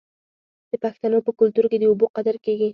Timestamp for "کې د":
1.71-1.83